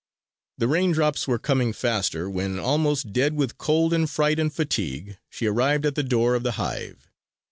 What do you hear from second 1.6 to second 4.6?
faster when, almost dead with cold and fright and